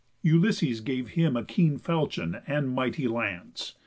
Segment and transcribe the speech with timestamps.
[0.23, 3.75] Ulysses gave him a keen falchion, And mighty lance.